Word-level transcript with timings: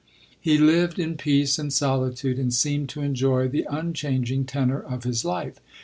lie 0.43 0.53
lived 0.53 0.97
in 0.97 1.15
peace 1.15 1.59
and 1.59 1.71
solitude, 1.71 2.39
and 2.39 2.55
seemed 2.55 2.89
to 2.89 3.03
enjoy 3.03 3.47
the 3.47 3.67
unchanging 3.69 4.43
tenor 4.45 4.81
of 4.81 5.03
his 5.03 5.23
life. 5.23 5.59